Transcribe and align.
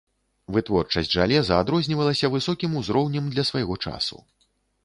Вытворчасць 0.53 1.11
жалеза 1.17 1.59
адрознівалася 1.65 2.31
высокім 2.37 2.71
узроўнем 2.83 3.25
для 3.37 3.47
свайго 3.51 3.81
часу. 3.89 4.17